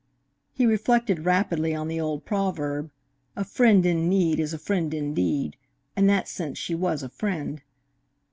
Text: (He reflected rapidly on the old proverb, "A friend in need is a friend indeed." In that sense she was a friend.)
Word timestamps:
(He 0.51 0.65
reflected 0.65 1.25
rapidly 1.25 1.75
on 1.75 1.87
the 1.87 2.01
old 2.01 2.25
proverb, 2.25 2.89
"A 3.35 3.43
friend 3.45 3.85
in 3.85 4.09
need 4.09 4.39
is 4.39 4.51
a 4.51 4.57
friend 4.57 4.91
indeed." 4.95 5.57
In 5.95 6.07
that 6.07 6.27
sense 6.27 6.57
she 6.57 6.73
was 6.73 7.03
a 7.03 7.09
friend.) 7.09 7.61